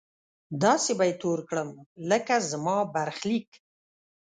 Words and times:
داسې 0.63 0.91
به 0.97 1.03
يې 1.09 1.13
تور 1.21 1.39
کړم 1.49 1.69
لکه 2.09 2.35
زما 2.51 2.77
برخليک! 2.95 3.49